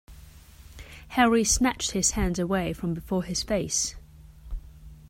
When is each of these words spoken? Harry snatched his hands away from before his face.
Harry 1.09 1.43
snatched 1.43 1.91
his 1.91 2.13
hands 2.13 2.39
away 2.39 2.73
from 2.73 2.95
before 2.95 3.21
his 3.21 3.43
face. 3.43 3.93